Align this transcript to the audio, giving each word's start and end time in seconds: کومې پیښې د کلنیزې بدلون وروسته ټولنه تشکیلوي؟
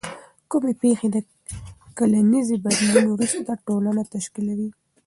کومې 0.51 0.73
پیښې 0.83 1.07
د 1.11 1.17
کلنیزې 1.97 2.55
بدلون 2.65 3.05
وروسته 3.11 3.51
ټولنه 3.65 4.01
تشکیلوي؟ 4.13 4.69